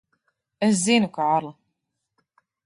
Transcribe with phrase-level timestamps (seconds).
[0.67, 1.53] Es zinu, Kārli.